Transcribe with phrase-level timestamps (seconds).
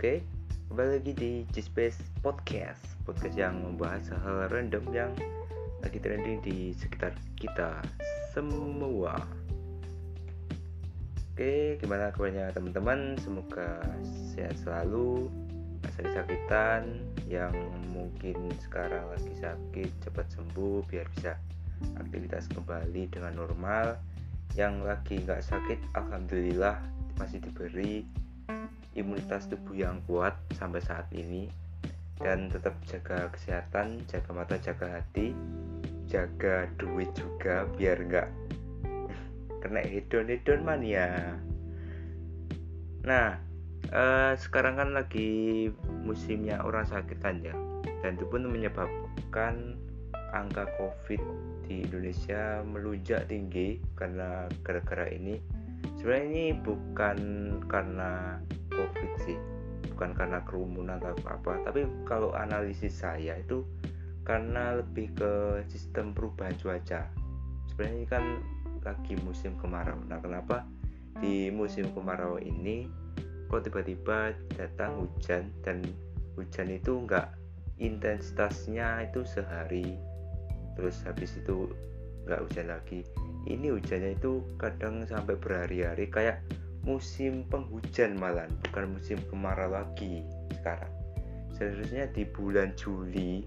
[0.00, 0.24] Oke,
[0.72, 5.12] kembali lagi di G-Space Podcast Podcast yang membahas hal random yang
[5.84, 7.84] lagi trending di sekitar kita
[8.32, 9.20] semua.
[11.36, 13.20] Oke, gimana kabarnya teman-teman?
[13.20, 13.84] Semoga
[14.32, 15.28] sehat selalu.
[15.84, 17.52] Masa kesakitan yang
[17.92, 21.36] mungkin sekarang lagi sakit cepat sembuh biar bisa
[22.00, 24.00] aktivitas kembali dengan normal.
[24.56, 26.80] Yang lagi nggak sakit alhamdulillah
[27.20, 28.08] masih diberi
[28.98, 31.50] imunitas tubuh yang kuat sampai saat ini
[32.20, 35.32] dan tetap jaga kesehatan, jaga mata, jaga hati,
[36.04, 38.28] jaga duit juga biar nggak
[39.64, 41.08] kena hedon hedon mania.
[43.00, 43.40] Nah,
[43.88, 45.72] eh, sekarang kan lagi
[46.04, 47.56] musimnya orang sakitan ya,
[48.04, 49.80] dan itu pun menyebabkan
[50.36, 51.22] angka COVID
[51.64, 55.59] di Indonesia melunjak tinggi karena gara-gara ini.
[56.00, 57.18] Sebenarnya ini bukan
[57.68, 58.40] karena
[58.72, 59.36] covid sih.
[59.92, 61.60] Bukan karena kerumunan atau apa.
[61.60, 63.68] Tapi kalau analisis saya itu
[64.24, 67.04] karena lebih ke sistem perubahan cuaca.
[67.68, 68.24] Sebenarnya ini kan
[68.80, 70.00] lagi musim kemarau.
[70.08, 70.64] Nah kenapa
[71.20, 72.88] di musim kemarau ini
[73.52, 75.84] kok tiba-tiba datang hujan dan
[76.32, 77.36] hujan itu enggak
[77.76, 80.00] intensitasnya itu sehari?
[80.80, 81.68] Terus habis itu
[82.24, 83.04] enggak hujan lagi
[83.48, 86.44] ini hujannya itu kadang sampai berhari-hari kayak
[86.84, 90.24] musim penghujan malah bukan musim kemarau lagi
[90.60, 90.92] sekarang.
[91.56, 93.44] Seharusnya di bulan Juli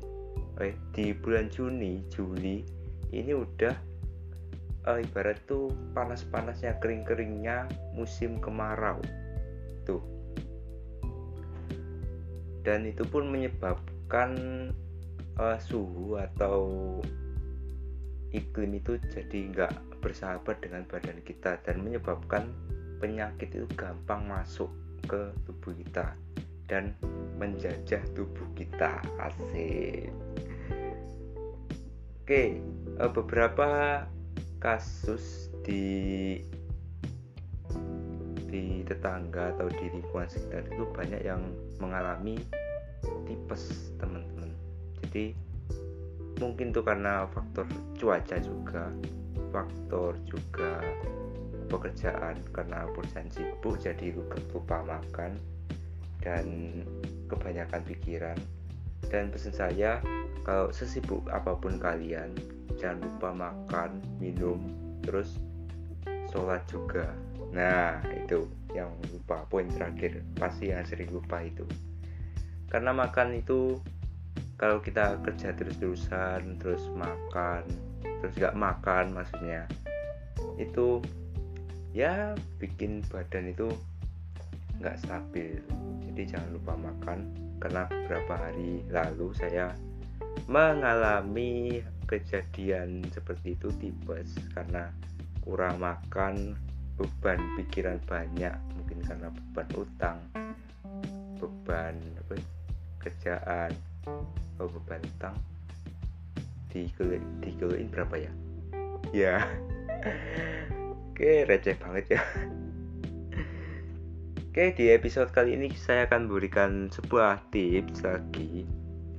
[0.62, 2.62] eh di bulan Juni Juli
[3.10, 3.74] ini udah
[4.90, 9.02] eh, ibarat tuh panas-panasnya kering-keringnya musim kemarau.
[9.86, 10.02] Tuh.
[12.64, 14.32] Dan itu pun menyebabkan
[15.36, 16.64] uh, suhu atau
[18.34, 22.50] iklim itu jadi nggak bersahabat dengan badan kita dan menyebabkan
[22.98, 24.74] penyakit itu gampang masuk
[25.06, 26.18] ke tubuh kita
[26.68, 26.96] dan
[27.38, 29.00] menjajah tubuh kita.
[29.22, 30.10] Asik.
[32.24, 32.58] Oke
[33.00, 34.02] eh, beberapa
[34.64, 36.40] kasus di
[38.48, 41.42] di tetangga atau di lingkungan sekitar itu banyak yang
[41.82, 42.40] mengalami
[43.28, 44.54] tipes teman-teman.
[45.04, 45.36] Jadi
[46.42, 47.66] mungkin itu karena faktor
[47.98, 48.90] cuaca juga
[49.54, 50.82] faktor juga
[51.70, 54.14] pekerjaan karena perusahaan sibuk jadi
[54.54, 55.38] lupa makan
[56.22, 56.46] dan
[57.30, 58.38] kebanyakan pikiran.
[59.10, 60.02] Dan pesan saya
[60.42, 62.34] kalau sesibuk apa pun kalian
[62.82, 64.58] jangan lupa makan minum
[65.06, 65.38] terus
[66.34, 67.10] sholat juga.
[67.54, 71.68] Nah itu yang lupa poin terakhir pasti yang sering lupa itu.
[72.72, 73.78] Karena makan itu
[74.64, 77.68] kalau kita kerja terus-terusan terus makan
[78.24, 79.68] terus gak makan maksudnya
[80.56, 81.04] itu
[81.92, 82.32] ya
[82.64, 83.68] bikin badan itu
[84.80, 85.60] nggak stabil.
[86.08, 87.20] Jadi jangan lupa makan
[87.60, 89.76] karena beberapa hari lalu saya
[90.48, 94.96] mengalami kejadian seperti itu tipes karena
[95.44, 96.56] kurang makan
[96.96, 100.18] beban pikiran banyak mungkin karena beban utang
[101.36, 102.00] beban
[103.04, 103.76] kerjaan
[104.58, 105.38] beban utang
[106.74, 108.32] dikeluin berapa ya
[109.14, 109.36] ya
[111.14, 112.22] Oke, receh banget ya.
[114.50, 118.66] Oke, di episode kali ini saya akan berikan sebuah tips lagi.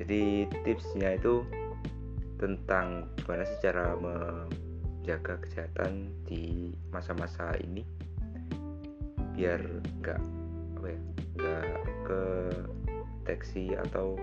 [0.02, 1.46] Jadi tipsnya itu
[2.42, 7.86] tentang gimana sih cara menjaga kesehatan di masa-masa ini
[9.38, 9.62] biar
[10.02, 10.18] nggak
[10.74, 11.00] apa ya
[11.38, 11.66] nggak
[12.10, 12.22] ke
[13.22, 14.18] deteksi atau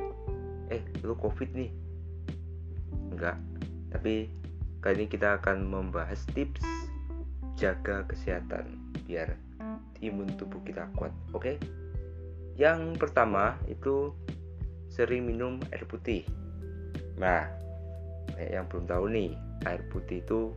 [0.71, 1.71] eh lu covid nih
[3.11, 3.35] enggak
[3.91, 4.31] tapi
[4.79, 6.63] kali ini kita akan membahas tips
[7.59, 9.35] jaga kesehatan biar
[9.99, 11.55] imun tubuh kita kuat oke okay?
[12.55, 14.15] yang pertama itu
[14.87, 16.23] sering minum air putih
[17.19, 17.45] nah
[18.39, 19.35] yang belum tahu nih
[19.67, 20.55] air putih itu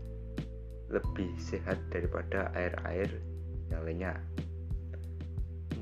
[0.89, 3.11] lebih sehat daripada air-air
[3.69, 4.13] yang lainnya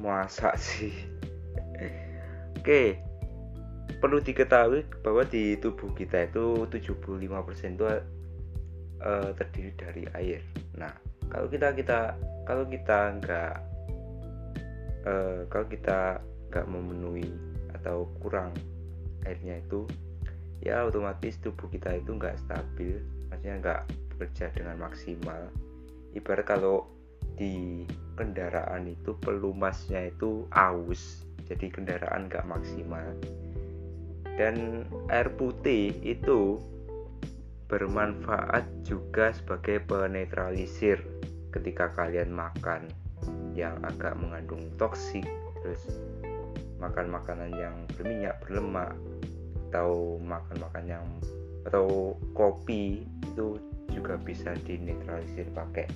[0.00, 0.90] masa sih
[2.58, 3.11] oke okay.
[4.02, 7.84] Perlu diketahui bahwa di tubuh kita itu 75% itu
[9.02, 10.42] uh, terdiri dari air.
[10.74, 10.90] Nah
[11.30, 13.54] kalau kita kita kalau kita nggak
[15.06, 16.18] uh, kalau kita
[16.50, 17.30] nggak memenuhi
[17.78, 18.50] atau kurang
[19.22, 19.86] airnya itu
[20.62, 22.98] ya otomatis tubuh kita itu nggak stabil
[23.30, 23.80] maksudnya nggak
[24.14, 25.50] bekerja dengan maksimal.
[26.12, 26.90] Ibarat kalau
[27.38, 27.86] di
[28.18, 33.08] kendaraan itu pelumasnya itu aus jadi kendaraan nggak maksimal
[34.40, 36.56] dan air putih itu
[37.68, 41.00] bermanfaat juga sebagai penetralisir
[41.52, 42.88] ketika kalian makan
[43.52, 45.24] yang agak mengandung toksik
[45.60, 46.00] terus
[46.80, 48.96] makan makanan yang berminyak berlemak
[49.70, 51.06] atau makan makan yang
[51.64, 53.56] atau kopi itu
[53.92, 55.86] juga bisa dinetralisir pakai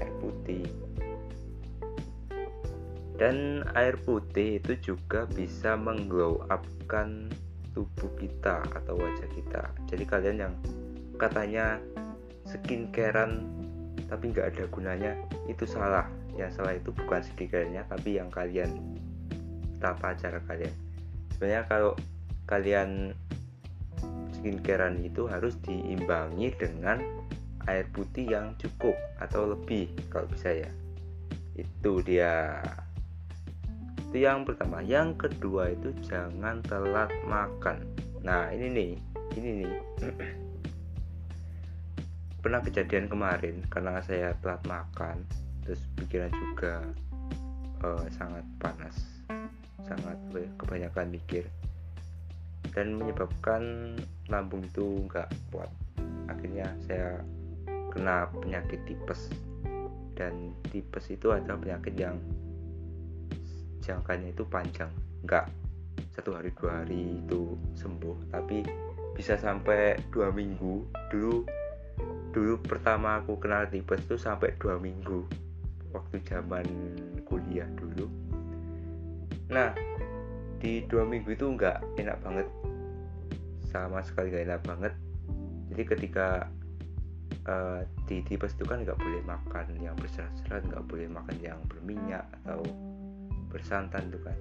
[0.00, 0.64] air putih.
[3.14, 7.30] Dan air putih itu juga bisa mengglow upkan
[7.74, 9.62] tubuh kita atau wajah kita.
[9.90, 10.54] Jadi kalian yang
[11.18, 11.82] katanya
[12.46, 13.44] skincarean
[14.06, 15.12] tapi nggak ada gunanya
[15.50, 16.06] itu salah.
[16.34, 18.70] Yang salah itu bukan skincare-nya tapi yang kalian
[19.82, 20.74] tata cara kalian.
[21.34, 21.92] Sebenarnya kalau
[22.46, 23.14] kalian
[24.38, 27.02] skincarean itu harus diimbangi dengan
[27.64, 30.70] air putih yang cukup atau lebih kalau bisa ya.
[31.56, 32.60] Itu dia
[34.14, 34.78] itu yang pertama.
[34.78, 37.82] Yang kedua itu jangan telat makan.
[38.22, 38.92] Nah ini nih.
[39.34, 39.74] Ini nih.
[42.46, 45.26] Pernah kejadian kemarin karena saya telat makan
[45.66, 46.86] terus pikiran juga
[47.82, 48.94] uh, sangat panas
[49.82, 50.14] sangat
[50.62, 51.50] kebanyakan mikir
[52.70, 53.98] dan menyebabkan
[54.30, 55.74] lambung itu nggak kuat.
[56.30, 57.18] Akhirnya saya
[57.90, 59.26] kena penyakit tipes
[60.14, 62.14] dan tipes itu adalah penyakit yang
[63.84, 64.88] jangkanya itu panjang.
[65.20, 65.52] Nggak
[66.16, 68.32] satu hari dua hari itu sembuh.
[68.32, 68.64] Tapi
[69.12, 70.88] bisa sampai dua minggu.
[71.12, 71.44] Dulu
[72.32, 75.28] dulu pertama aku kenal tipes itu sampai dua minggu.
[75.92, 76.64] Waktu zaman
[77.28, 78.08] kuliah dulu.
[79.52, 79.76] Nah
[80.58, 82.48] di dua minggu itu nggak enak banget.
[83.68, 84.92] Sama sekali nggak enak banget.
[85.68, 86.48] Jadi ketika
[87.48, 92.24] uh, di tipes itu kan nggak boleh makan yang berserat-serat nggak boleh makan yang berminyak
[92.42, 92.62] atau
[93.54, 94.36] bersantan tuh kan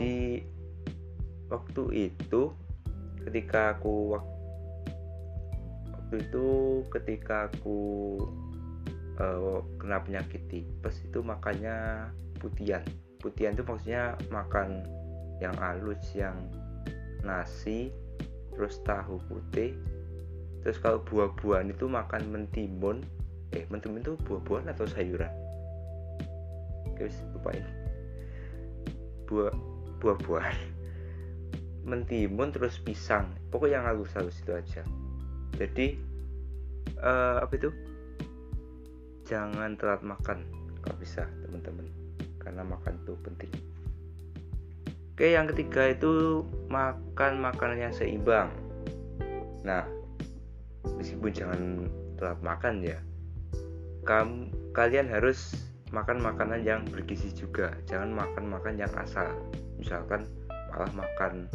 [0.00, 0.40] di
[1.52, 2.50] waktu itu
[3.28, 4.16] ketika aku
[5.92, 6.46] waktu itu
[6.88, 7.78] ketika aku
[9.20, 12.08] uh, kena penyakit tipes itu makanya
[12.40, 12.80] putian
[13.20, 14.82] putian itu maksudnya makan
[15.42, 16.36] yang halus yang
[17.26, 17.92] nasi
[18.56, 19.76] terus tahu putih.
[20.64, 23.04] Terus kalau buah-buahan itu makan mentimun
[23.54, 25.30] eh mentimun itu buah-buahan atau sayuran
[26.96, 27.62] guys lupain.
[29.28, 29.52] Buah
[30.00, 30.58] buah-buahan.
[31.86, 33.30] Mentimun terus pisang.
[33.52, 34.82] Pokoknya yang halus-halus itu aja.
[35.54, 35.96] Jadi
[36.98, 37.70] uh, apa itu?
[39.26, 40.42] Jangan telat makan
[40.82, 41.86] kalau bisa teman-teman.
[42.42, 43.52] Karena makan itu penting.
[45.16, 48.52] Oke yang ketiga itu makan makanan yang seimbang.
[49.64, 49.88] Nah
[50.84, 51.60] meskipun jangan
[52.20, 53.00] telat makan ya.
[54.04, 57.70] Kamu kalian harus makan makanan yang bergizi juga.
[57.86, 59.30] Jangan makan makan yang asal
[59.78, 60.26] misalkan
[60.72, 61.46] malah makan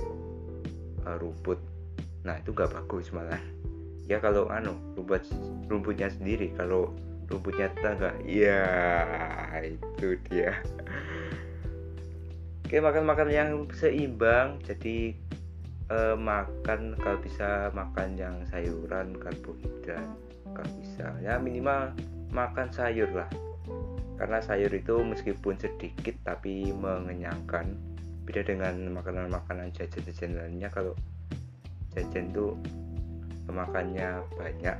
[1.03, 1.59] uh, rumput.
[2.23, 3.41] Nah itu gak bagus malah.
[4.07, 5.27] Ya kalau anu rumput
[5.67, 6.55] rumputnya sendiri.
[6.55, 6.95] Kalau
[7.27, 8.63] rumputnya tetangga ya
[9.63, 10.55] itu dia.
[12.67, 14.63] Oke makan makan yang seimbang.
[14.63, 15.11] Jadi
[15.91, 20.07] uh, makan kalau bisa makan yang sayuran karbohidrat
[20.55, 21.11] kalau bisa.
[21.19, 21.91] Ya minimal
[22.31, 23.27] makan sayur lah
[24.21, 27.73] karena sayur itu meskipun sedikit tapi mengenyangkan.
[28.21, 30.93] Beda dengan makanan-makanan jajan-jajan lainnya kalau
[31.97, 32.53] jajan itu
[33.49, 34.77] makannya banyak.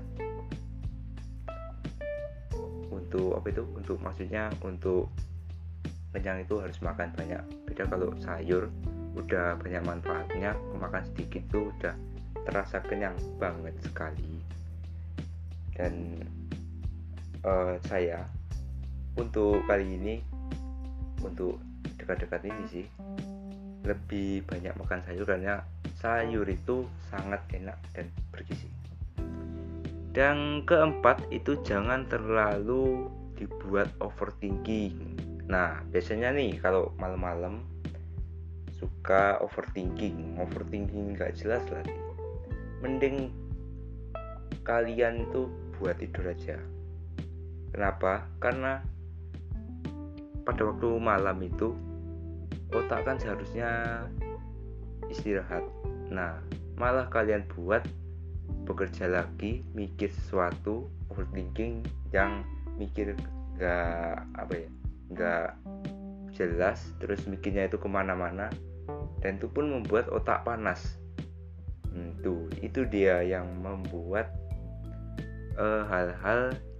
[2.93, 3.65] Untuk apa itu?
[3.73, 5.09] Untuk maksudnya untuk
[6.13, 7.41] kenyang itu harus makan banyak.
[7.65, 8.69] Beda kalau sayur
[9.17, 11.97] udah banyak manfaatnya makan sedikit tuh udah
[12.45, 14.37] terasa kenyang banget sekali.
[15.73, 16.21] Dan
[17.41, 18.21] uh, saya
[19.17, 20.15] untuk kali ini
[21.23, 21.59] untuk
[21.97, 22.85] dekat-dekat ini sih
[23.81, 25.65] lebih banyak makan sayur karena
[25.97, 28.71] sayur itu sangat enak dan bergizi
[30.11, 33.07] dan keempat itu jangan terlalu
[33.39, 35.15] dibuat overthinking.
[35.47, 37.63] Nah biasanya nih kalau malam-malam
[38.75, 40.35] suka overthinking.
[40.35, 41.95] Overthinking nggak jelas lagi.
[42.83, 43.31] Mending
[44.67, 45.47] kalian tuh
[45.79, 46.59] buat tidur aja.
[47.71, 48.27] Kenapa?
[48.43, 48.83] Karena
[50.41, 51.73] pada waktu malam itu
[52.71, 54.03] otak kan seharusnya
[55.11, 55.63] istirahat.
[56.09, 56.39] Nah
[56.79, 57.83] malah kalian buat
[58.65, 61.83] bekerja lagi mikir sesuatu overthinking
[62.15, 62.47] yang
[62.79, 63.13] mikir
[63.59, 64.69] gak apa ya
[65.11, 65.49] gak
[66.31, 68.47] jelas terus mikirnya itu ke mana-mana
[69.21, 70.97] dan itu pun membuat otak panas.
[71.91, 72.15] Hmm,
[72.63, 74.31] itu dia yang membuat
[75.59, 76.70] eh, hal-hal uh,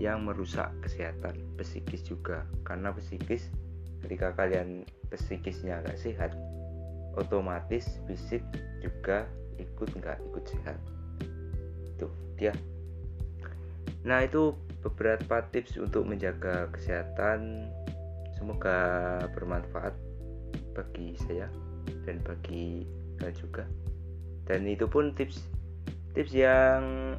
[0.00, 2.48] yang merusak kesehatan psikis juga.
[2.64, 3.52] Karena psikis
[4.00, 6.32] ketika kalian psikisnya nggak sehat
[7.20, 8.40] otomatis fisik
[8.80, 9.28] juga
[9.60, 10.80] ikut nggak ikut sehat.
[11.84, 12.08] Itu
[12.40, 12.56] dia.
[14.08, 17.68] Nah itu beberapa tips untuk menjaga kesehatan.
[18.40, 19.92] Semoga bermanfaat
[20.72, 21.52] bagi saya
[22.08, 22.88] dan bagi
[23.20, 23.68] kalian juga.
[24.48, 25.44] Dan itu pun tips
[26.16, 27.12] tips yang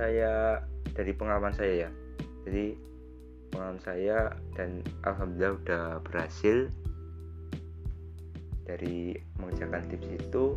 [0.00, 0.64] saya
[0.96, 1.90] dari pengalaman saya ya
[2.42, 2.74] jadi
[3.52, 6.72] pengalaman saya dan alhamdulillah udah berhasil
[8.64, 10.56] dari mengerjakan tips itu.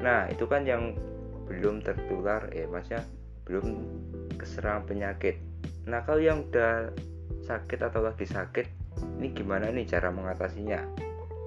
[0.00, 0.94] Nah itu kan yang
[1.50, 3.02] belum tertular eh maksudnya
[3.44, 3.66] belum
[4.38, 5.42] keserang penyakit.
[5.90, 6.94] Nah kalau yang udah
[7.44, 8.66] sakit atau lagi sakit
[9.18, 10.80] ini gimana nih cara mengatasinya?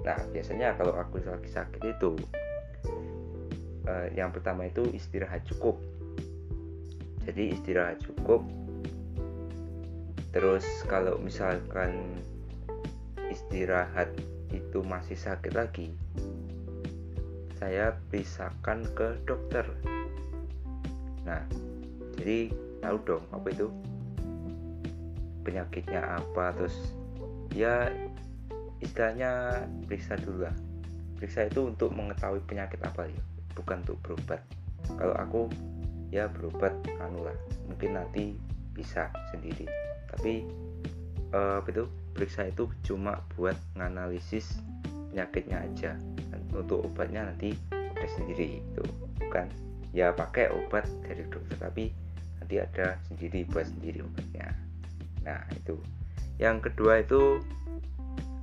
[0.04, 2.12] Nah biasanya kalau aku lagi sakit itu
[3.88, 5.80] eh, yang pertama itu istirahat cukup.
[7.24, 8.44] Jadi istirahat cukup
[10.34, 12.18] terus kalau misalkan
[13.30, 14.10] istirahat
[14.50, 15.94] itu masih sakit lagi
[17.64, 19.64] saya pisahkan ke dokter.
[21.24, 21.40] Nah
[22.20, 22.52] jadi
[22.84, 23.72] tahu dong apa itu?
[25.48, 26.52] Penyakitnya apa?
[26.52, 26.76] Terus
[27.56, 27.88] ya
[28.84, 30.56] istilahnya periksa dulu lah.
[31.16, 33.22] Periksa itu untuk mengetahui penyakit apa ya
[33.56, 34.44] bukan untuk berobat.
[34.84, 35.48] Kalau aku
[36.12, 38.36] ya berobat anu lah mungkin nanti
[38.76, 39.64] bisa sendiri
[40.12, 40.44] tapi
[41.34, 41.84] apa itu?
[42.14, 44.62] Periksa itu cuma buat nganalisis
[45.10, 45.92] penyakitnya aja.
[46.30, 48.84] Dan untuk obatnya nanti ada sendiri itu.
[49.18, 49.50] Bukan
[49.90, 51.90] ya pakai obat dari dokter tapi
[52.38, 54.54] nanti ada sendiri buat sendiri obatnya.
[55.26, 55.74] Nah itu.
[56.38, 57.42] Yang kedua itu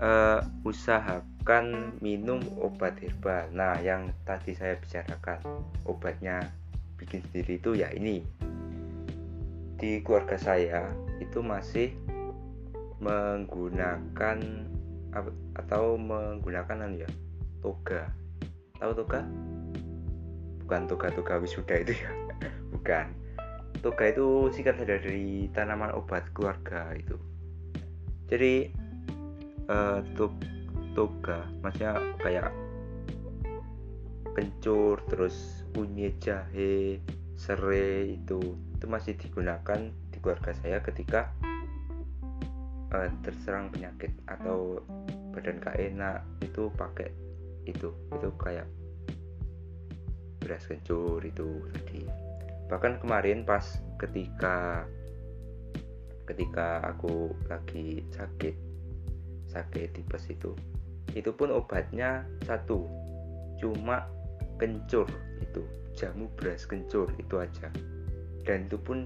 [0.03, 3.47] uh, usahakan minum obat herbal.
[3.55, 5.39] Nah yang tadi saya bicarakan
[5.87, 6.43] obatnya
[6.99, 8.19] bikin sendiri itu ya ini.
[9.79, 10.85] Di keluarga saya
[11.21, 11.93] itu masih
[12.97, 14.37] menggunakan
[15.57, 17.09] atau menggunakan anu ya
[17.61, 18.09] toga.
[18.81, 19.21] Tahu toga?
[20.65, 22.11] Bukan toga-toga wisuda itu ya.
[22.73, 23.13] Bukan.
[23.81, 27.17] Toga itu singkat saja dari tanaman obat keluarga itu.
[28.29, 28.69] Jadi
[29.69, 29.99] uh,
[30.95, 32.51] toga maksudnya kayak
[34.31, 37.03] kencur terus kunyit jahe
[37.35, 38.39] serai itu
[38.79, 41.33] itu masih digunakan di keluarga saya ketika
[42.93, 44.79] uh, terserang penyakit atau
[45.33, 47.09] badan gak enak itu pakai
[47.65, 48.67] itu itu kayak
[50.41, 52.03] beras kencur itu tadi.
[52.67, 53.63] Bahkan kemarin pas
[54.01, 54.85] ketika
[56.25, 58.55] ketika aku lagi sakit
[59.51, 60.55] sakit tipes itu
[61.11, 62.87] itu pun obatnya satu
[63.59, 64.07] cuma
[64.57, 65.05] kencur
[65.43, 65.61] itu
[65.93, 67.69] jamu beras kencur itu aja.
[68.41, 69.05] Dan itu pun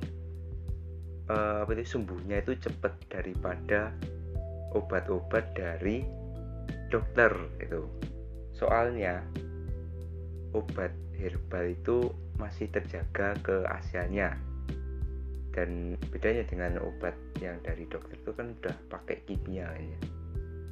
[1.30, 3.94] uh, apa itu sembuhnya itu cepat daripada
[4.76, 6.04] obat-obat dari
[6.92, 7.88] dokter itu
[8.56, 9.24] soalnya
[10.56, 14.36] obat herbal itu masih terjaga keasliannya
[15.56, 20.00] dan bedanya dengan obat yang dari dokter itu kan udah pakai kimia ya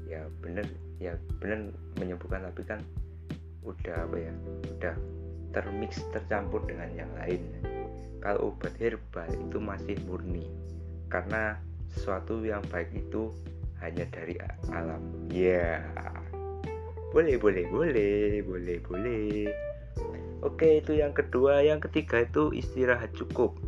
[0.03, 0.67] ya bener
[0.99, 2.79] ya bener menyembuhkan tapi kan
[3.63, 4.33] udah apa ya
[4.75, 4.95] udah
[5.55, 7.41] termix tercampur dengan yang lain
[8.23, 10.47] kalau obat herbal itu masih murni
[11.11, 11.59] karena
[11.91, 13.27] sesuatu yang baik itu
[13.83, 14.39] hanya dari
[14.71, 15.03] alam.
[15.27, 15.83] Ya.
[15.83, 15.83] Yeah.
[17.11, 19.51] boleh boleh boleh boleh boleh.
[20.39, 21.61] Oke itu yang kedua.
[21.61, 23.59] Yang ketiga itu istirahat cukup.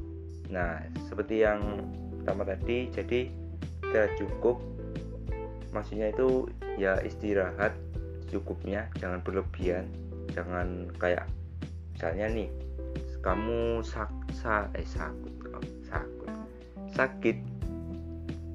[0.47, 0.81] Nah
[1.11, 1.83] seperti yang
[2.23, 3.27] pertama tadi jadi
[3.83, 4.63] istirahat cukup.
[5.75, 6.47] Maksudnya itu
[6.79, 7.75] ya istirahat
[8.31, 9.85] cukupnya jangan berlebihan.
[10.31, 11.27] Jangan kayak
[11.93, 12.49] misalnya nih
[13.25, 16.15] kamu sak sa eh sakit oh, sakit
[16.95, 17.37] sakit.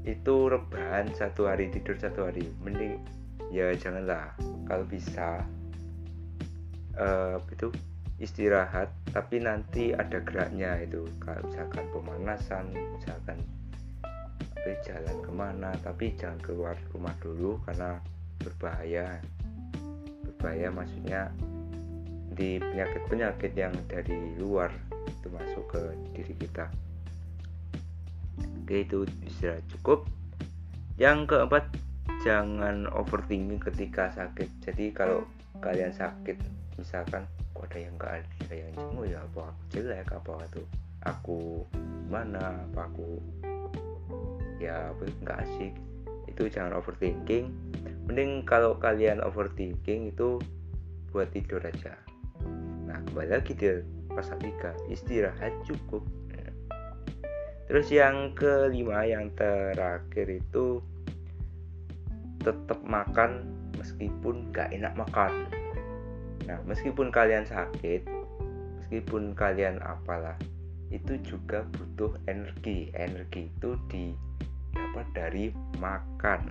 [0.09, 2.49] Itu rebahan satu hari tidur satu hari.
[2.65, 2.97] Mending
[3.53, 4.33] ya janganlah.
[4.65, 5.45] Kalau bisa
[6.97, 7.69] uh, itu
[8.17, 8.89] istirahat.
[9.13, 11.05] Tapi nanti ada geraknya itu.
[11.21, 13.39] Kalau misalkan pemanasan misalkan
[14.57, 15.71] tapi jalan ke mana.
[15.85, 18.01] Tapi jangan keluar rumah dulu karena
[18.41, 19.21] berbahaya.
[20.25, 21.29] Berbahaya maksudnya
[22.41, 24.73] di penyakit-penyakit yang dari luar
[25.05, 25.83] itu masuk ke
[26.17, 26.73] diri kita.
[28.65, 30.09] Oke itu bisa cukup.
[30.97, 31.69] Yang keempat
[32.25, 34.49] jangan overthinking ketika sakit.
[34.65, 35.29] Jadi kalau
[35.61, 36.41] kalian sakit
[36.81, 39.21] misalkan kok ada yang enggak ada yang jenguk ya?
[39.21, 40.09] Apa aku jelek?
[40.09, 40.63] Apa itu?
[41.05, 41.39] Aku
[42.09, 42.65] mana?
[42.73, 43.21] Apa aku
[44.57, 45.77] ya apa enggak asik.
[46.25, 47.53] Itu jangan overthinking.
[48.09, 50.41] Mending kalau kalian overthinking itu
[51.13, 52.10] buat tidur aja
[52.91, 53.71] nah kembali lagi di
[54.11, 56.03] pasal 3 istirahat cukup.
[57.71, 60.83] Terus yang kelima yang terakhir itu
[62.43, 63.47] tetap makan
[63.79, 65.47] meskipun gak enak makan.
[66.51, 68.03] Nah meskipun kalian sakit
[68.83, 70.35] meskipun kalian apalah
[70.91, 72.91] itu juga butuh energi.
[72.91, 76.51] Energi itu didapat dari makan.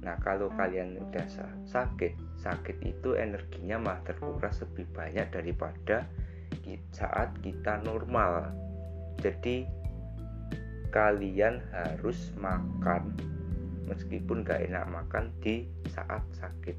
[0.00, 1.28] Nah kalau kalian udah
[1.68, 6.06] sakit sakit itu energinya malah terkuras lebih banyak daripada
[6.94, 8.54] saat kita normal.
[9.18, 9.66] Jadi
[10.94, 13.12] kalian harus makan
[13.90, 16.76] meskipun gak enak makan di saat sakit.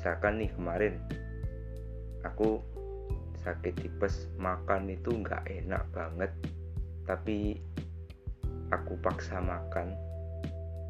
[0.00, 0.94] Misalkan nih kemarin
[2.24, 2.64] aku
[3.44, 6.32] sakit tipes makan itu nggak enak banget
[7.04, 7.60] tapi
[8.72, 9.92] aku paksa makan.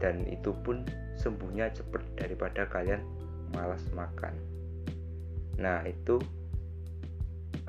[0.01, 0.87] Dan itu pun
[1.21, 3.05] sembuhnya cepet daripada kalian
[3.53, 4.33] malas makan.
[5.61, 6.17] Nah itu.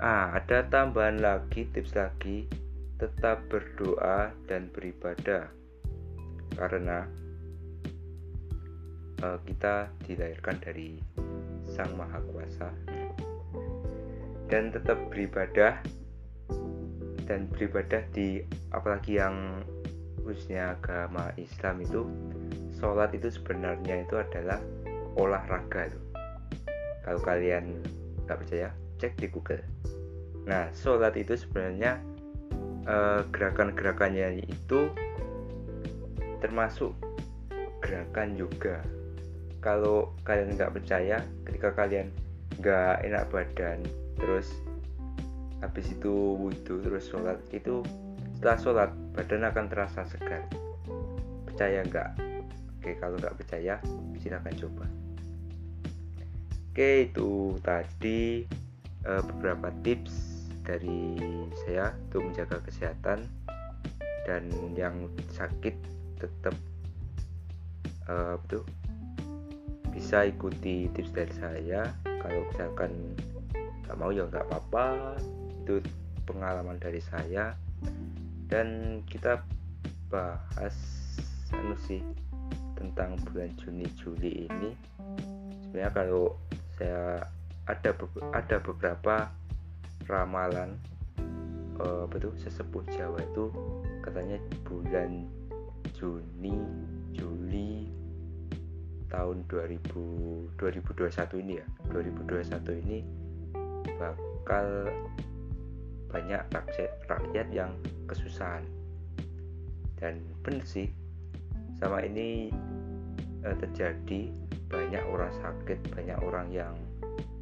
[0.01, 2.47] Ah ada tambahan lagi tips lagi.
[2.97, 5.51] Tetap berdoa dan beribadah.
[6.55, 7.03] Karena
[9.25, 11.01] uh, kita dilahirkan dari
[11.67, 12.69] Sang Maha Kuasa.
[14.47, 15.81] Dan tetap beribadah.
[17.27, 18.43] Dan beribadah di
[18.75, 19.63] apalagi yang
[20.21, 22.01] khususnya agama Islam itu
[22.81, 24.57] sholat itu sebenarnya itu adalah
[25.13, 26.03] olahraga tuh.
[27.05, 27.77] kalau kalian
[28.25, 29.61] nggak percaya cek di Google.
[30.49, 32.01] Nah sholat itu sebenarnya
[32.89, 34.89] eh, gerakan-gerakannya itu
[36.41, 36.97] termasuk
[37.85, 38.81] gerakan juga
[39.61, 42.09] kalau kalian nggak percaya ketika kalian
[42.57, 43.81] nggak enak badan
[44.17, 44.49] terus
[45.61, 47.85] habis itu wudhu terus sholat itu
[48.37, 50.45] setelah sholat badan akan terasa segar.
[51.45, 52.30] Percaya nggak
[52.81, 53.77] oke kalau nggak percaya
[54.17, 54.89] silahkan coba.
[56.73, 58.41] Oke itu tadi
[59.05, 61.13] uh, beberapa tips dari
[61.61, 63.29] saya untuk menjaga kesehatan
[64.25, 65.77] dan yang sakit
[66.17, 66.57] tetap
[68.43, 68.67] betul
[69.93, 71.81] bisa ikuti tips dari saya.
[72.03, 72.91] Kalau misalkan
[73.85, 75.15] nggak mau ya nggak apa-apa.
[75.61, 75.83] Itu
[76.25, 77.53] pengalaman dari saya.
[78.49, 79.43] Dan kita
[80.11, 80.75] bahas
[81.55, 82.03] anu sih
[82.81, 84.73] tentang bulan Juni Juli ini
[85.69, 86.33] sebenarnya kalau
[86.81, 87.21] saya
[87.69, 87.93] ada
[88.33, 89.29] ada beberapa
[90.09, 90.73] ramalan
[91.77, 93.53] uh, betul sesepuh Jawa itu
[94.01, 95.29] katanya bulan
[95.93, 96.57] Juni
[97.13, 97.85] Juli
[99.13, 102.99] tahun 2000 2021 ini ya 2021 ini
[104.01, 104.89] bakal
[106.11, 107.71] banyak rakyat, rakyat yang
[108.09, 108.67] kesusahan.
[109.95, 110.89] Dan benar sih
[111.81, 112.53] sama ini
[113.41, 114.29] eh, terjadi
[114.69, 116.77] banyak orang sakit banyak orang yang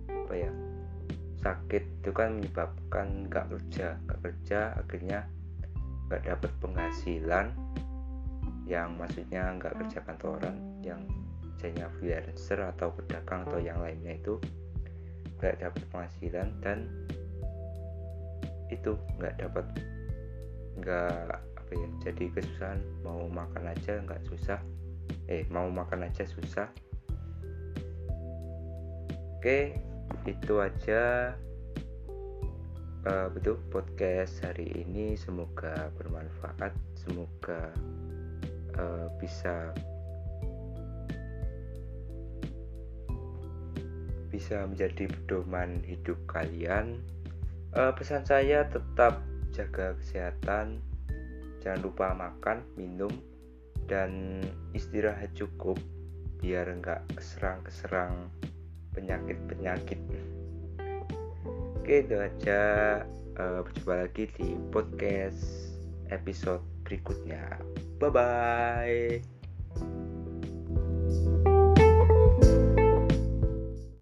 [0.07, 0.51] apa ya
[1.43, 5.19] sakit itu kan menyebabkan nggak kerja nggak kerja akhirnya
[6.07, 7.51] nggak dapat penghasilan
[8.65, 11.03] yang maksudnya nggak kerja kantoran yang
[11.59, 14.39] misalnya freelancer atau pedagang atau yang lainnya itu
[15.37, 16.87] nggak dapat penghasilan dan
[18.71, 19.65] itu nggak dapat
[20.79, 22.81] nggak apa ya jadi kesusahan.
[23.05, 24.57] Mau makan aja nggak susah.
[25.29, 26.65] Eh mau makan aja susah.
[29.37, 29.77] Oke
[30.25, 31.37] itu aja
[33.05, 35.13] uh, betul podcast hari ini.
[35.13, 36.73] Semoga bermanfaat.
[36.97, 37.69] Semoga
[38.73, 39.69] uh, bisa
[44.33, 46.97] bisa menjadi pedoman hidup kalian.
[47.77, 49.21] Uh, pesan saya tetap
[49.53, 50.81] jaga kesehatan,
[51.59, 53.11] jangan lupa makan, minum,
[53.89, 54.41] dan
[54.71, 55.77] istirahat cukup
[56.39, 58.31] biar nggak keserang-keserang
[58.95, 59.99] penyakit-penyakit.
[61.79, 62.61] Oke itu aja.
[63.39, 65.71] Uh, berjumpa lagi di podcast
[66.11, 67.57] episode berikutnya.
[67.97, 69.23] Bye bye.